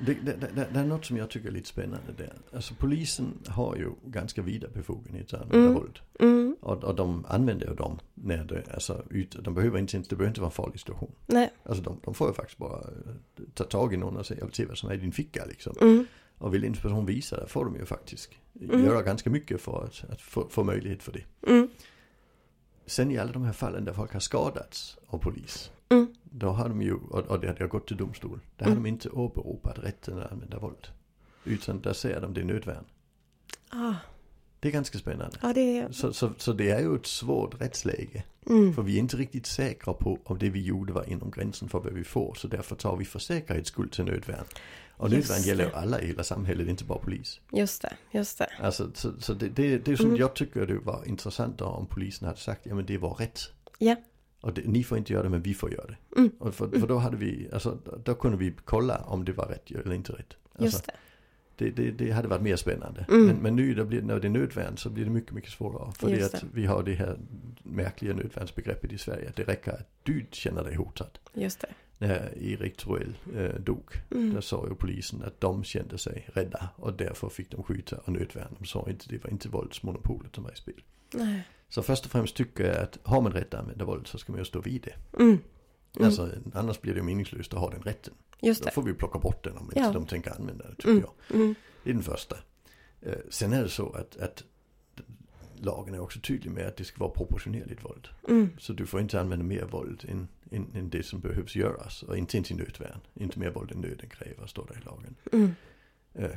[0.06, 2.32] Det, det, det, det, är något som jag tycker är lite spännande där.
[2.52, 5.92] Alltså polisen har ju ganska vida befogenheter att använda mm.
[6.18, 6.56] Mm.
[6.60, 10.28] Och, och de använder ju dem när det, alltså, ut, de behöver inte, det behöver
[10.28, 11.12] inte vara en farlig situation.
[11.26, 11.50] Nej.
[11.62, 14.46] Alltså de, de får ju faktiskt bara eh, ta tag i någon och säga, jag
[14.46, 15.76] vill se vad som är i din ficka liksom.
[15.80, 16.06] Mm.
[16.38, 18.84] Och vill inte person visa det får de ju faktiskt mm.
[18.84, 21.50] göra ganska mycket för att, att få, få möjlighet för det.
[21.50, 21.68] Mm.
[22.86, 25.70] Sen i alla de här fallen där folk har skadats av polis.
[25.90, 26.14] Mm.
[26.22, 29.79] Då har de ju, och det har gått till domstol, där har de inte åberopat
[29.79, 30.88] rätten att använda våld.
[31.44, 32.85] Utan där säger de det är nödvärn.
[33.70, 33.94] Ah.
[34.61, 35.37] Det är ganska spännande.
[35.42, 35.92] Ja, det är...
[35.92, 38.24] så, så, så det är ju ett svårt rättsläge.
[38.46, 38.74] Mm.
[38.74, 41.81] För vi är inte riktigt säkra på om det vi gjorde var inom gränsen för
[41.81, 42.35] vad vi får.
[42.35, 44.44] Så därför tar vi för säkerhets skull till nödvärn.
[44.90, 47.40] Och nödvärn gäller ju alla i hela samhället, inte bara polis.
[47.53, 48.50] Just det, just det.
[48.62, 50.18] Alltså, så, så det, det, det är som Mm.
[50.20, 53.40] jag tycker det var intressant om polisen hade sagt, ja men det var rätt.
[53.79, 53.96] Ja.
[54.40, 55.96] Och det, ni får inte göra det men vi får göra det.
[56.16, 56.31] Mm.
[56.38, 59.70] Och för, för då hade vi, alltså då kunde vi kolla om det var rätt
[59.70, 60.37] eller inte rätt.
[60.53, 60.92] Alltså, Just det.
[61.57, 63.07] det, det, det hade varit mer spännande.
[63.09, 63.26] Mm.
[63.26, 65.92] Men, men nu blir, när det är nödvärn så blir det mycket, mycket svårare.
[65.92, 67.18] För det att vi har det här
[67.62, 69.33] märkliga nödvärnsbegreppet i Sverige.
[69.37, 71.18] Det räcker att du känner dig hotad.
[71.35, 71.68] Just det.
[71.98, 73.85] när Erik Troell eh, dog.
[74.11, 74.35] Mm.
[74.35, 78.12] Där sa ju polisen att de kände sig rädda och därför fick de skjuta och
[78.12, 78.57] nödvärn.
[78.59, 80.83] De sa inte, det var inte våldsmonopolet som var i spel.
[81.14, 81.42] Nej.
[81.70, 84.33] Så först och främst tycker jag att har man rätt att använda våld så ska
[84.33, 85.18] man ju stå vid det.
[85.22, 85.38] Mm.
[85.96, 86.06] Mm.
[86.06, 88.14] Alltså annars blir det meningslöst att ha den rätten.
[88.42, 88.72] Just Då det.
[88.72, 89.92] får vi plocka bort den om inte Ja.
[89.92, 91.04] de tänker använda det tycker Mm.
[91.28, 91.37] jag.
[91.37, 91.54] Mm.
[91.85, 92.37] Det är den första.
[93.00, 94.44] Eh, sen är det så att, att
[95.56, 98.09] lagen är också tydlig med att det ska vara proportionerligt våld.
[98.28, 98.48] Mm.
[98.59, 102.02] Så du får inte använda mer våld än, än, än det som behövs göras.
[102.02, 103.00] Och inte ens i nödvärn.
[103.14, 105.14] Inte mer våld än nöden kräver, står det i lagen.
[105.33, 105.54] Mm.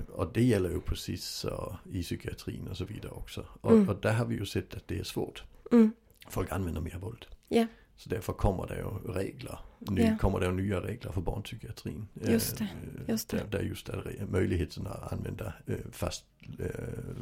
[0.09, 3.45] Och det gäller ju precis så i psykiatrin och så vidare också.
[3.61, 3.89] Och, Mm.
[3.89, 5.43] och där har vi ju sett att det är svårt.
[5.71, 5.91] Mm.
[6.29, 7.25] Folk använder mer våld.
[7.49, 7.67] Ja.
[7.95, 9.59] Så därför kommer det ju regler.
[9.79, 10.17] Nu Ja.
[10.21, 12.07] kommer det ju nya regler för barnpsykiatrin.
[12.13, 13.37] Just det, Eh, just det.
[13.37, 15.53] Där, där just är re- möjligheten att använda
[15.91, 16.25] fast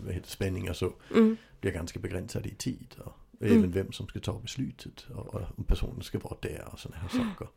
[0.06, 1.38] vad heter, spänning och så Mm.
[1.62, 2.96] blir ganska begränsade i tid.
[3.06, 3.58] Och Mm.
[3.58, 5.06] även vem som ska ta beslutet.
[5.16, 7.48] Och, och om personen ska vara där och sådana här saker.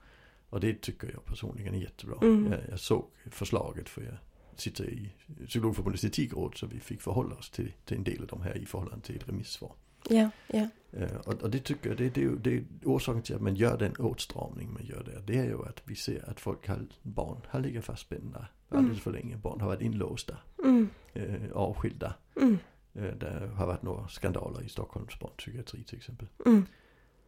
[0.51, 2.19] Och det tycker jag personligen är jättebra.
[2.23, 2.53] Mm.
[2.53, 4.17] Jag, jag såg förslaget för jag
[4.61, 5.15] sitter i
[5.47, 8.67] Psykologförbundets etikråd så vi fick förhålla oss till, till en del av de här i
[8.67, 9.73] förhållande till ett remissvar.
[10.09, 10.69] Ja, ja.
[10.93, 13.79] Eh, och, och det tycker jag, det, det, det är orsaken till att man gör
[13.79, 15.23] den åtstramning man gör där.
[15.27, 19.13] Det är ju att vi ser att folk har, barn har legat fastspända alldeles för
[19.13, 19.37] länge.
[19.37, 20.89] Barn har varit inlåsta, Mm.
[21.13, 22.15] eh, avskilda.
[22.41, 22.59] Mm.
[22.95, 26.29] Eh, det har varit några skandaler i Stockholms barnpsykiatri till exempel.
[26.47, 26.67] Mm.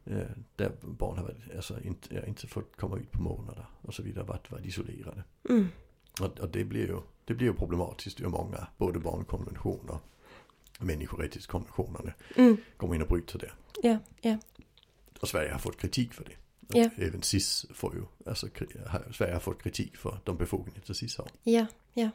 [0.04, 4.02] Eh, där barn har varit, alltså inte, inte fått komma ut på månader och så
[4.02, 5.24] vidare, varit, varit isolerade.
[5.48, 5.68] Mm.
[6.20, 9.98] Och, och det blir ju, det blir ju problematiskt ur många, både barnkonventioner
[10.78, 12.56] människorättskonventionerna Mm.
[12.76, 13.50] kommer in och bryter det.
[13.82, 14.38] Ja, ja.
[15.20, 16.32] Och Sverige har fått kritik för det.
[16.78, 16.90] Ja.
[16.96, 18.48] Även SIS får ju, alltså
[19.12, 21.28] Sverige har fått kritik för de befogenheter SIS har.
[21.42, 22.10] Ja, ja.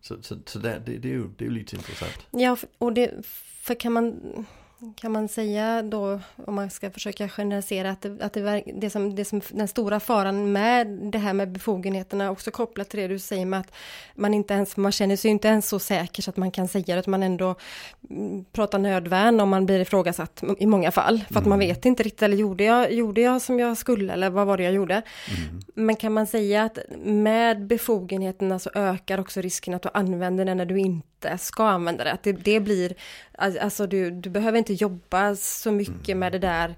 [0.00, 2.26] Så, så, så där, det, det, är ju, det är ju lite intressant.
[2.30, 3.26] Ja, och det,
[3.62, 4.20] för kan man,
[4.96, 9.14] kan man säga då, om man ska försöka generalisera, att, det, att det, det, som,
[9.14, 13.18] det som den stora faran med det här med befogenheterna, också kopplat till det du
[13.18, 13.72] säger med att
[14.14, 16.94] man inte ens, man känner sig inte ens så säker så att man kan säga
[16.94, 17.54] det, utan man ändå
[18.10, 22.02] mm, pratar nödvärn om man blir ifrågasatt i många fall, för att man vet inte
[22.02, 25.02] riktigt, eller gjorde jag, gjorde jag som jag skulle, eller vad var det jag gjorde?
[25.74, 30.56] Men kan man säga att med befogenheterna så ökar också risken att du använder den
[30.56, 32.12] när du inte ska använda det.
[32.12, 32.94] Att det, det blir,
[33.40, 36.68] alltså du, du behöver inte jobba så mycket med det där.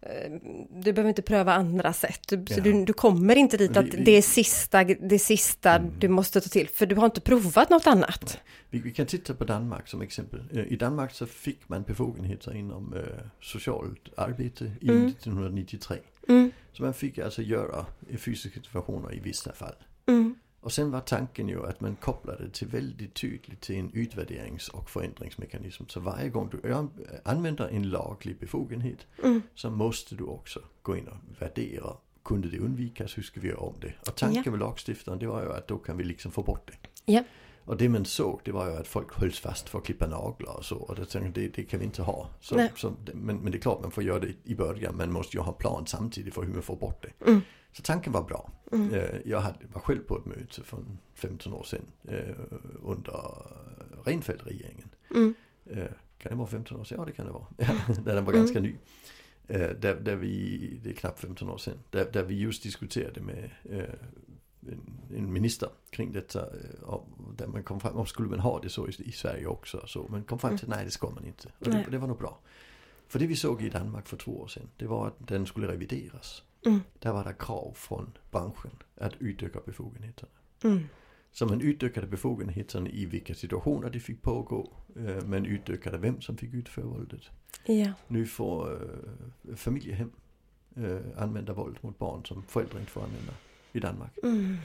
[0.00, 0.32] eh,
[0.70, 2.20] Du behöver inte pröva andra sätt.
[2.28, 2.56] Du, Ja.
[2.62, 6.40] du, du kommer inte dit Vi- att vi- det är sista, det sista du måste
[6.40, 6.68] ta till.
[6.68, 8.38] För du har inte provat något annat.
[8.70, 10.40] Vi, vi kan titta på Danmark som exempel.
[10.52, 13.00] Eh, I Danmark så fick man befogenheter inom eh,
[13.40, 15.06] socialt arbete i Mm.
[15.06, 15.96] 1993.
[16.28, 17.86] Mm, Så man fick alltså göra
[18.18, 19.74] fysiska situationer i vissa fall.
[20.66, 24.90] Och sen var tanken ju att man kopplade till väldigt tydligt till en utvärderings och
[24.90, 25.84] förändringsmekanism.
[25.88, 26.74] Så varje gång du
[27.24, 31.92] använder en laglig befogenhet mm, så måste du också gå in och värdera.
[32.24, 33.18] Kunde det undvikas?
[33.18, 33.92] Hur ska vi göra om det?
[34.08, 37.12] Och tanken med lagstiftaren det var ju att då kan vi liksom få bort det.
[37.12, 37.24] Ja.
[37.66, 40.56] Och det man såg det var ju att folk hölls fast för att klippa naglar
[40.56, 40.76] och så.
[40.76, 42.30] Och det tänkte jag, det, det kan vi inte ha.
[42.40, 44.96] Så, så, men, men det är klart man får göra det i början.
[44.96, 47.26] Man måste ju ha plan samtidigt för hur man får bort det.
[47.30, 47.40] Mm.
[47.72, 48.50] Så tanken var bra.
[48.72, 50.78] mm, Eh, Jag hade, var själv på ett möte för
[51.14, 52.34] 15 år sedan eh,
[52.82, 53.20] under
[54.04, 54.88] Reinfeldt-regeringen.
[55.14, 55.34] mm,
[55.70, 55.84] Eh,
[56.18, 56.98] Kan det vara 15 år sedan?
[57.00, 57.46] Ja det kan det vara.
[57.56, 58.44] Ja, där den var Mm.
[58.44, 58.74] ganska ny.
[59.48, 63.20] Eh, Där, där vi, det är knappt 15 år sedan, där, där vi just diskuterade
[63.20, 63.50] med
[65.16, 66.40] en, minister kring detta.
[66.40, 69.46] eh, och Där man kom fram, och skulle man ha det så i, i Sverige
[69.46, 69.82] också?
[69.86, 71.48] Så man kom fram till, nej det ska man inte.
[71.58, 72.38] Och det, det var nog bra.
[73.08, 75.68] För det vi såg i Danmark för två år sedan, det var att den skulle
[75.68, 76.42] revideras.
[76.66, 80.30] mm, Där var det krav från branschen att utöka befogenheterna.
[80.64, 80.80] mm.
[81.32, 84.72] Så man utökade befogenheterna i vilka situationer det fick pågå.
[84.96, 87.20] Eh, Man utökade vem som fick utföra våldet.
[87.66, 90.10] Ja, Nu får eh, familjehem
[90.76, 93.32] eh, använda våld mot barn som föräldrar inte får använda
[93.76, 94.18] i Danmark.
[94.22, 94.56] mm,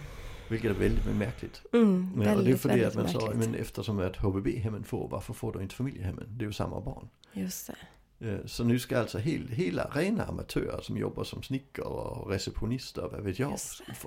[0.49, 1.61] Vilket är väldigt märkligt.
[1.73, 2.11] mm.
[2.15, 4.83] Men, och det är Väldigt, för det att väldigt man sa, men eftersom att HVB-hemmen
[4.83, 6.25] får, varför får då inte familjehemmen?
[6.29, 7.09] Det är ju samma barn.
[7.33, 7.75] Just det.
[8.31, 13.09] Eh, Så nu ska alltså hel, hela rena amatörer som jobbar som snickare och receptionister,
[13.11, 13.57] vad vet jag,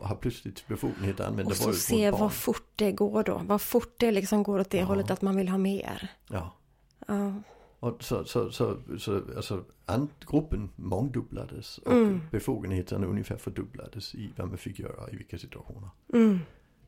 [0.03, 2.21] har plötsligt befogenhet att använda Och så våld se mot barn.
[2.21, 3.40] vad fort det går då.
[3.45, 4.85] Vad fort det liksom går åt det Ja.
[4.85, 6.09] hållet att man vill ha mer.
[6.31, 6.57] Ja.
[7.07, 7.33] Ja.
[7.85, 9.64] Och så, så, så, så alltså
[10.27, 12.20] gruppen mångdubblades och Mm.
[12.31, 15.88] befogenheterna ungefär fördubblades i vad man fick göra i vilka situationer.
[16.12, 16.38] Mm.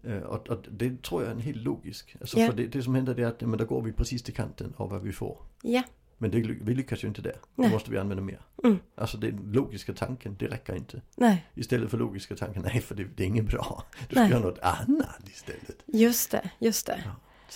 [0.02, 2.16] Eh, Och, och det tror jag är en helt logisk.
[2.20, 2.46] Alltså Ja.
[2.50, 4.72] för det, det som händer det är att men då går vi precis till kanten
[4.76, 5.38] av vad vi får.
[5.62, 5.82] Ja.
[6.18, 7.36] Men det, vi lyckas ju inte där.
[7.56, 7.70] Då Nej.
[7.70, 8.40] måste vi använda mer.
[8.64, 8.78] Mm.
[8.94, 11.02] Alltså den logiska tanken, det räcker inte.
[11.16, 13.82] Nej, Istället för logiska tanken, nej för det, det är inget bra.
[14.08, 14.30] Du ska Nej.
[14.30, 15.82] göra något annat istället.
[15.86, 17.04] just det, just det.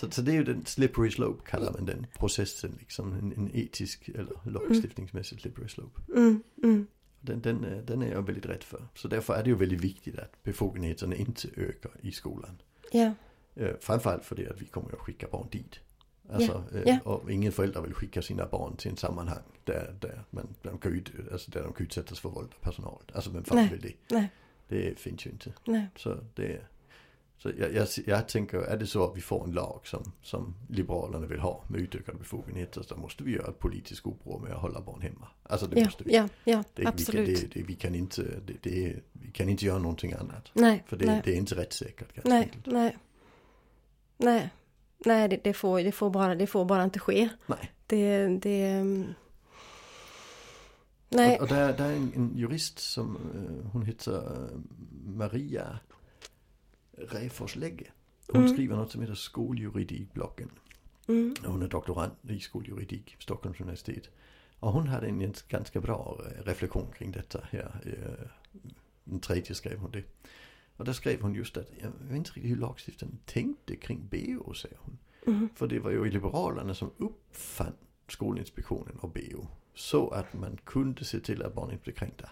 [0.00, 3.12] Så, så det är ju den slippery slope kallar man den processen liksom.
[3.12, 6.00] En, en etisk eller lagstiftningsmässig slippery slope.
[6.16, 6.86] Mm, mm.
[7.20, 8.86] Den, den, är- den är jag väldigt rädd för.
[8.94, 12.62] Så därför är det ju väldigt viktigt att befogenheterna inte ökar i skolan.
[12.92, 13.12] Ja,
[13.54, 15.80] Eh, framförallt för det att vi kommer att skicka barn dit.
[16.32, 16.98] Alltså, eh, ja.
[17.04, 20.92] och ingen förälder vill skicka sina barn till en sammanhang där, där, man, de kan
[20.92, 23.02] ut, alltså där de kan utsättas för våld av personal.
[23.14, 23.92] Alltså vem fan vill det?
[24.14, 24.28] nej,
[24.68, 25.52] Det finns ju inte.
[25.66, 25.86] nej.
[25.96, 26.60] Så det
[27.42, 30.54] så jag, jag, jag tänker, är det så att vi får en lag som, som
[30.68, 34.60] Liberalerna vill ha med utökade befogenheter så måste vi göra ett politiskt uppror med att
[34.60, 35.28] hålla barn hemma.
[35.42, 36.14] Alltså det Ja, måste vi.
[36.14, 37.28] ja, ja, Det, absolut.
[37.28, 40.50] Vi kan, det, det, vi, kan inte, det, det, vi kan inte göra någonting annat.
[40.52, 42.66] nej, För det, nej, det är inte rättssäkert ganska nej, enkelt.
[42.66, 42.96] nej.
[44.16, 44.50] Nej,
[45.04, 47.28] nej det, det, får, det, får bara, det får bara inte ske.
[47.46, 47.72] Nej.
[47.86, 48.62] Det, det...
[48.66, 49.06] mm.
[51.08, 54.58] Nej, Och, och där, där är en, en jurist som, eh, hon heter eh,
[55.06, 55.78] Maria
[57.08, 57.86] Räfors Lägge.
[58.28, 58.52] Hon Mm.
[58.52, 60.50] skriver något som heter Skoljuridik-bloggen.
[61.08, 64.10] mm, Hon är doktorand i skoljuridik, Stockholms universitet.
[64.58, 67.80] Och hon hade en ganska bra eh, reflektion kring detta här.
[67.86, 68.26] eh,
[69.04, 70.04] Den tredje skrev hon det.
[70.76, 74.54] Och där skrev hon just att, jag vet inte riktigt hur lagstiftaren tänkte kring BO,
[74.54, 74.98] säger hon.
[75.26, 77.72] mm, För det var ju Liberalerna som uppfann
[78.08, 79.46] Skolinspektionen och BO.
[79.74, 82.30] Så att man kunde se till att barn inte blev kränkta.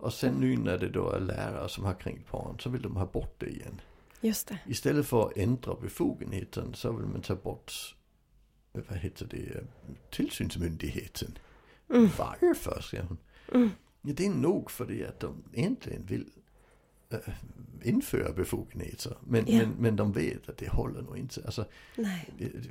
[0.00, 2.96] Och sen nu när det då är lärare som har kränkt barn så vill de
[2.96, 3.80] ha bort det igen.
[4.20, 4.58] just det.
[4.66, 7.72] Istället för att ändra befogenheten så vill man ta bort,
[8.72, 9.64] vad heter det,
[10.10, 11.38] tillsynsmyndigheten.
[11.90, 13.18] Mm, Varför, säger hon.
[13.54, 13.70] mm,
[14.02, 16.30] Ja, det är nog för det att de egentligen vill
[17.84, 19.16] införa befogenheter.
[19.26, 19.58] Men, Ja.
[19.58, 21.42] men, men de vet att det håller nog inte.
[21.44, 21.64] Alltså,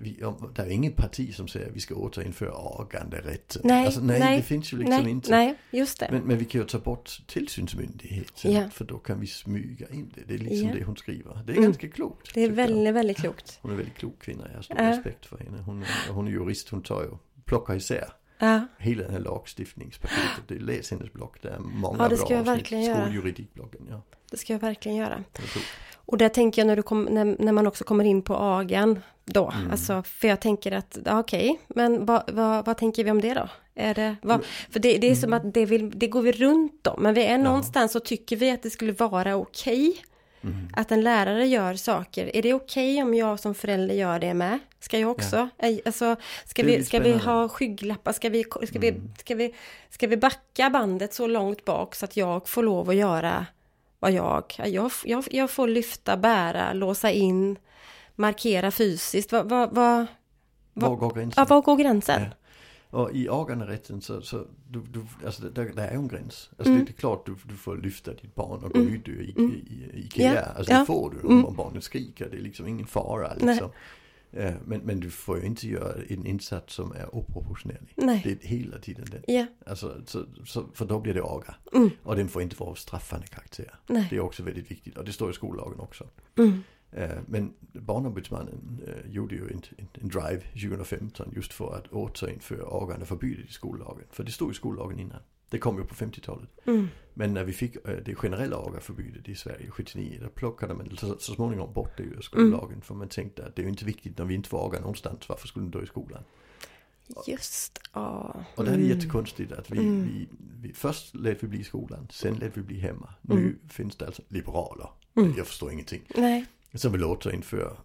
[0.01, 3.61] vi, om, det är inget parti som säger att vi ska återinföra aganderätten.
[3.65, 5.31] Nej, alltså, nej, nej, det finns ju liksom nej, inte.
[5.31, 6.07] nej, just det.
[6.11, 8.51] Men, men vi kan ju ta bort tillsynsmyndigheten.
[8.53, 8.69] Ja.
[8.69, 10.21] För då kan vi smyga in det.
[10.27, 10.73] Det är liksom Ja.
[10.75, 11.33] det hon skriver.
[11.45, 11.63] Det är Mm.
[11.63, 12.33] ganska klokt.
[12.33, 12.55] Det är jag.
[12.55, 13.59] väldigt, väldigt klokt.
[13.61, 14.47] Hon är väldigt klok kvinna.
[14.49, 14.89] Jag har stor Ja.
[14.89, 15.61] respekt för henne.
[15.65, 16.69] Hon, hon är jurist.
[16.69, 17.09] Hon tar ju,
[17.45, 20.43] plockar isär Ja, hela den här lagstiftningspaketet.
[20.47, 21.37] Det läs hennes blogg.
[21.41, 22.57] Det är många Ja, det bra ska jag avsnitt.
[22.57, 23.01] verkligen göra.
[23.01, 24.01] Skoljuridik-bloggen, ja.
[24.31, 25.23] det ska jag verkligen göra.
[25.33, 25.67] Det klokt.
[25.95, 28.99] Och där tänker jag när, du kom, när, när man också kommer in på agan
[29.25, 29.51] då.
[29.51, 29.71] Mm.
[29.71, 33.33] Alltså, för jag tänker att, ja, okej, men vad, vad, vad tänker vi om det
[33.33, 33.49] då?
[33.75, 36.87] Är det, vad, för det, det är som att det, vill, det går vi runt
[36.87, 39.97] om, men vi är någonstans så tycker vi att det skulle vara okej
[40.47, 40.69] Mm.
[40.73, 42.35] att en lärare gör saker.
[42.35, 44.59] Är det okej om jag som förälder gör det med?
[44.79, 45.49] Ska jag också?
[45.57, 48.11] Ej, Alltså, ska, vi, ska vi ha skygglappar?
[48.13, 49.13] Ska vi, ska, vi, Mm.
[49.19, 49.53] ska, vi,
[49.89, 53.45] ska vi backa bandet så långt bak så att jag får lov att göra
[53.99, 54.43] vad jag...
[54.65, 57.57] Jag, jag, jag får lyfta, bära, låsa in,
[58.15, 59.31] markera fysiskt.
[59.31, 60.05] Vad, vad, vad,
[60.73, 61.33] Var Vad- går gränsen?
[61.49, 62.21] ja, var går gränsen?
[62.21, 62.27] Ja.
[62.89, 66.49] Och i aganderätten så, så du, du, alltså där, där är ju en gräns.
[66.57, 66.85] Alltså Mm.
[66.85, 68.93] det är klart du, du får lyfta ditt barn och gå Mm.
[68.93, 69.51] ut ur i, Mm.
[69.51, 69.55] i,
[69.93, 70.33] i Ikea.
[70.33, 70.41] Ja.
[70.41, 70.79] Alltså Ja.
[70.79, 71.45] det får du Mm.
[71.45, 72.29] om barnet skriker.
[72.31, 73.69] Det är liksom ingen fara liksom.
[74.65, 77.93] Men, men du får ju inte göra en insats som är oproportionerlig.
[77.95, 78.21] Nej.
[78.23, 79.33] Det är hela tiden det.
[79.33, 81.55] Ja, Alltså, så, så, för då blir det aga.
[81.73, 81.89] Mm.
[82.03, 83.75] Och den får inte vara straffande karaktär.
[83.87, 84.07] nej.
[84.09, 84.97] Det är också väldigt viktigt.
[84.97, 86.07] Och det står i skollagen också.
[86.37, 86.63] Mm.
[86.91, 89.61] Eh, Men Barnombudsmannen eh, gjorde ju en,
[89.93, 94.03] en, drive 2015 just för att återinföra agandeförbudet i skollagen.
[94.11, 95.19] För det stod i skollagen innan.
[95.49, 96.49] Det kom ju på 50-talet.
[96.65, 96.87] Mm.
[97.13, 101.17] Men när vi fick eh, det generella agaförbudet i Sverige 79, då plockade man så,
[101.19, 102.81] så småningom bort det ur skollagen.
[102.81, 105.29] För man tänkte att det är ju inte viktigt när vi inte får aga någonstans,
[105.29, 106.23] varför skulle den då i skolan?
[107.27, 108.35] Just, ja.
[108.55, 108.87] Och det är Mm.
[108.87, 110.03] jättekonstigt att vi, Mm.
[110.07, 110.27] vi,
[110.61, 113.13] vi först lät vi bli i skolan, sen lät vi bli hemma.
[113.21, 113.59] Nu Mm.
[113.69, 115.33] finns det alltså liberaler, Mm.
[115.37, 117.77] jag förstår ingenting, Nej, som vill återinföra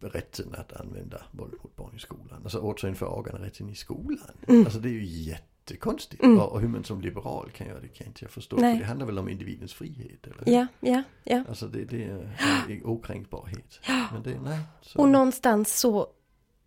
[0.00, 2.40] rätten att använda våld mot barn i skolan.
[2.42, 4.30] Alltså återinföra aganderätten i skolan.
[4.48, 4.64] Mm.
[4.64, 6.22] Alltså det är ju jättekonstigt.
[6.22, 6.38] Mm.
[6.38, 8.56] Och, och hur man som liberal kan göra det kan inte jag förstå.
[8.56, 8.74] Nej.
[8.74, 10.26] För det handlar väl om individens frihet?
[10.26, 10.58] Eller?
[10.58, 11.44] ja, ja, ja.
[11.48, 13.80] Alltså det, det är okränkbarhet.
[14.12, 14.58] Men det, nej.
[14.82, 14.98] Så.
[14.98, 16.06] Och någonstans så,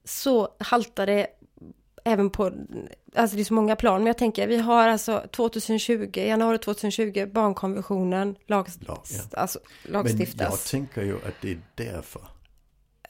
[0.04, 1.28] så haltar det
[2.04, 2.52] även på,
[3.16, 7.26] alltså det är så många plan, men jag tänker vi har alltså 2020, januari 2020,
[7.34, 9.40] barnkonventionen lag, Ja, ja.
[9.42, 10.72] alltså, Men jag lagstiftas.
[10.72, 12.22] tänker ju att det är därför.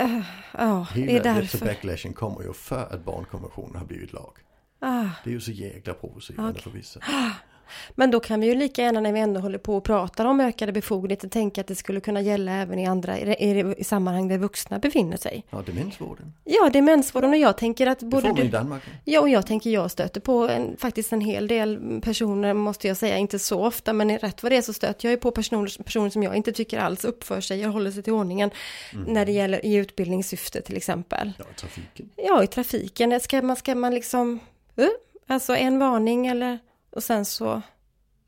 [0.01, 0.21] Uh,
[0.57, 1.65] ja, det Hela är därför.
[1.65, 4.37] backlashen kommer ju för att barnkonventionen har blivit lag.
[4.79, 6.61] Ah, Det är ju så jäkla provocerande Okej.
[6.63, 6.99] för vissa.
[7.95, 10.39] men då kan vi ju lika gärna när vi ändå håller på och pratar om
[10.39, 14.27] ökade befogenheter tänka att det skulle kunna gälla även i andra, i, i, i sammanhang
[14.27, 15.45] där vuxna befinner sig.
[15.49, 16.33] Ja, demensvården.
[16.43, 18.83] Ja, demensvården och jag tänker att Det både får man i du, Danmark.
[19.05, 22.97] Ja, och jag tänker jag stöter på en, faktiskt en hel del personer, måste jag
[22.97, 25.83] säga, inte så ofta, men rätt vad det är så stöter jag ju på personer,
[25.83, 28.51] personer som jag inte tycker alls uppför sig och håller sig till ordningen
[28.93, 29.13] Mm.
[29.13, 31.31] när det gäller i utbildningssyfte till exempel.
[31.37, 32.09] Ja, trafiken.
[32.15, 34.39] Ja, i trafiken, ska man, ska man liksom,
[34.79, 34.87] uh,
[35.27, 36.59] alltså en varning eller,
[36.91, 37.61] och sen så,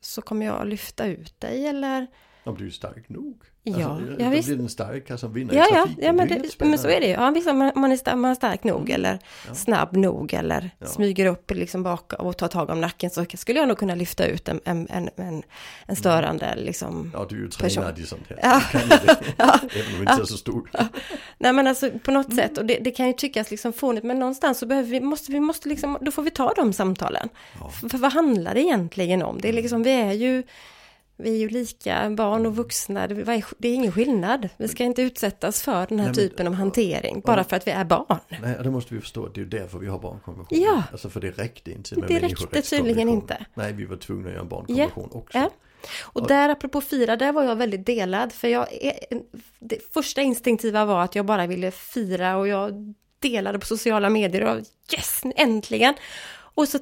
[0.00, 2.06] så kommer jag lyfta ut dig eller,
[2.44, 3.42] Om du är stark nog.
[3.66, 4.48] Ja, alltså, ja, då visst.
[4.48, 6.04] blir den starka som vinner Ja, i ja, trafiken.
[6.04, 7.12] ja men, det men så är det ju.
[7.12, 9.54] Ja, visst, man, man, är, man är stark nog eller Ja.
[9.54, 10.86] snabb nog eller Ja.
[10.86, 14.26] smyger upp liksom bak och tar tag om nacken så skulle jag nog kunna lyfta
[14.26, 15.42] ut en, en, en, en,
[15.86, 17.10] en störande liksom.
[17.14, 17.68] Ja, du är ju person.
[17.70, 18.38] tränad i sånt här.
[18.42, 18.62] Ja.
[18.72, 19.32] Du kan ju det.
[19.38, 20.70] Även om du inte är så stor.
[21.38, 24.18] Nej men alltså på något sätt och det, det kan ju tyckas liksom fånigt men
[24.18, 27.28] någonstans så behöver vi, måste vi måste liksom, då får vi ta de samtalen.
[27.60, 27.68] Ja.
[27.70, 29.40] För, för vad handlar det egentligen om?
[29.40, 30.42] Det är liksom, vi är ju
[31.16, 34.48] vi är ju lika, barn och vuxna, det, är, det ingen skillnad.
[34.56, 37.66] Vi ska inte utsättas för den här Nej, men- typen av hantering, bara för att
[37.66, 38.18] vi är barn.
[38.42, 40.62] Nej, då måste vi förstå att det är ju därför vi har barnkonventionen.
[40.62, 40.82] Ja.
[40.92, 43.46] Alltså för det räckte inte med Det räckte tydligen inte.
[43.54, 45.38] Nej, vi var tvungna att göra en barnkonvention också.
[45.38, 45.50] Ja.
[46.02, 48.32] Och där apropå fira, där var jag väldigt delad.
[48.32, 48.66] För jag,
[49.58, 54.44] det första instinktiva var att jag bara ville fira och jag delade på sociala medier
[54.44, 54.58] och
[54.94, 55.94] yes, äntligen!
[56.36, 56.78] Och så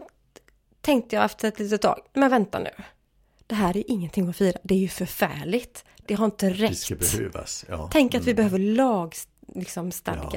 [0.80, 2.70] tänkte jag efter ett litet tag, men vänta nu.
[3.52, 5.84] Det här är ingenting att fira, det är ju förfärligt.
[6.06, 6.98] Det har inte räckt.
[6.98, 7.64] behövas.
[7.68, 7.88] Ja.
[7.92, 8.36] Tänk att vi Mm.
[8.36, 9.14] behöver lag,
[9.54, 9.90] liksom.
[10.04, 10.32] Ja.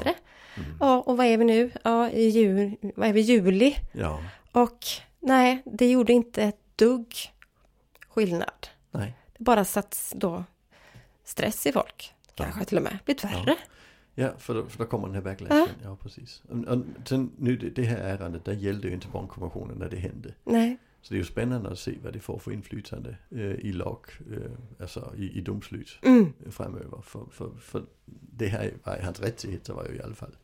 [0.56, 0.82] Mm.
[1.02, 1.72] och vad är vi nu?
[1.84, 3.76] Ja, i jul, vad är vi, juli?
[3.92, 4.78] Ja, Och
[5.20, 7.16] nej, det gjorde inte ett dugg
[8.10, 8.68] skillnad.
[8.92, 9.14] nej.
[9.38, 10.44] Det bara satt då
[11.24, 12.14] stress i folk.
[12.36, 13.56] Kanske till och med blivit värre.
[14.16, 15.68] Ja, för då, för då kommer den här backlashen.
[15.84, 16.44] Ja, precis.
[16.50, 19.98] Och, och sen nu det, det här ärendet, där gällde ju inte barnkonventionen när det
[19.98, 20.34] hände.
[20.44, 23.72] Nej, Så det är ju spännande att se vad det får för inflytande eh, i
[23.74, 24.00] lag,
[24.32, 27.02] eh, alltså i, i domslut mm, framöver.
[27.02, 30.36] För, för, för det här var hans rättigheter var ju i alla fall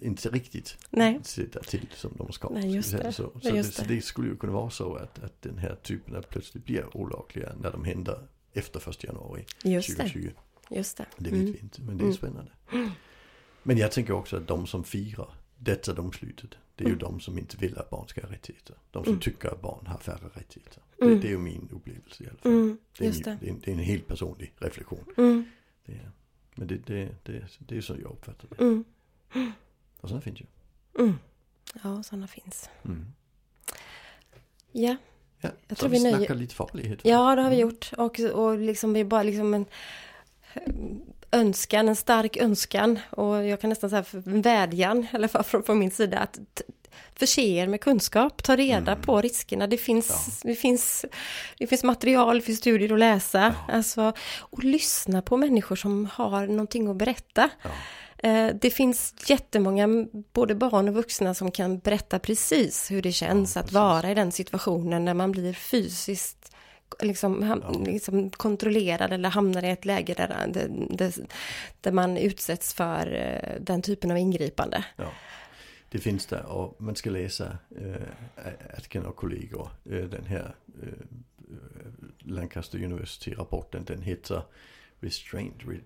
[0.00, 2.48] inte riktigt nej, sitta till som de ska.
[2.48, 3.12] Nej, just det.
[3.12, 3.94] Så, så, just det, så det.
[3.94, 7.52] det skulle ju kunna vara så att, att den här typen av plötsligt blir olagliga
[7.60, 9.94] när de händer efter 1 januari just det.
[9.94, 10.30] 2020.
[10.70, 11.06] Just det.
[11.16, 11.52] Det vet Mm.
[11.52, 12.16] vi inte, men det är Mm.
[12.16, 12.50] spännande.
[13.62, 16.98] Men jag tänker också att de som firar detta domslutet, det är ju Mm.
[17.04, 18.76] de som inte vill att barn ska ha rättigheter.
[18.90, 19.20] De som Mm.
[19.20, 20.82] tycker att barn har färre rättigheter.
[21.00, 21.14] Mm.
[21.14, 22.52] Det, det är ju min upplevelse i alla fall.
[22.98, 23.38] Det, är min, det.
[23.40, 23.48] det.
[23.50, 25.04] är, det en helt personlig reflektion.
[25.86, 26.10] Det är,
[26.54, 28.64] men det, det, det, det är så jag uppfattar det.
[28.64, 28.84] mm,
[30.00, 30.46] Och sådana finns ju.
[30.98, 31.14] mm.
[31.82, 32.68] Ja, sådana finns.
[32.84, 33.06] Mm.
[34.72, 34.96] Ja,
[35.44, 37.00] Ja, Jag tror vi vi nöjer- snackar lite farlighet.
[37.04, 37.90] ja det har vi gjort.
[37.98, 39.66] Och, och liksom vi bara liksom en
[41.32, 42.98] önskan, en stark önskan.
[43.10, 46.38] Och jag kan nästan säga en vädjan, fall från, från min sida, att
[47.14, 49.02] förse er med kunskap, ta reda Mm.
[49.04, 49.66] på riskerna.
[49.66, 51.04] Det finns, det, finns,
[51.58, 53.54] det finns material, det finns studier att läsa.
[53.68, 53.74] Ja.
[53.74, 57.50] Alltså, och lyssna på människor som har någonting att berätta.
[57.62, 57.70] Ja.
[58.28, 59.88] Eh, Det finns jättemånga,
[60.32, 64.14] både barn och vuxna, som kan berätta precis hur det känns Ja, att vara i
[64.14, 66.52] den situationen när man blir fysiskt
[67.00, 71.12] liksom, ham- liksom kontrollerad eller hamnar i ett läge där, där,
[71.80, 74.84] där, man utsätts för eh, den typen av ingripande.
[74.96, 75.12] Ja,
[75.88, 80.88] det finns där och man ska läsa äh, Atkin och kollegor, äh, den här äh,
[82.18, 84.42] Lancaster University-rapporten, den heter
[85.00, 85.80] Restraint, re,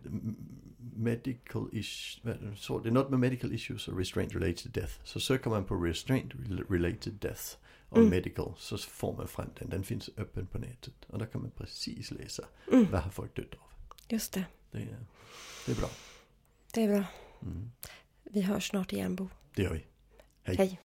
[0.96, 2.20] Medical Issues,
[2.56, 4.92] så det är något med Medical Issues och Restraint Related Death.
[5.04, 6.32] Så söker man på Restraint
[6.68, 7.56] Related Death
[7.88, 8.10] och Mm.
[8.10, 10.94] Medical så får man fram den, den finns öppen på nätet.
[11.06, 13.92] Och där kan man precis läsa Mm, vad har folk dött av.
[14.08, 15.06] just det, Det är,
[15.66, 15.88] det är bra.
[16.74, 17.04] det är bra.
[17.42, 17.70] Mm.
[18.22, 19.28] Vi hörs snart igen Bo.
[19.54, 19.84] Det gör vi.
[20.42, 20.56] Hej.
[20.56, 20.80] Hej.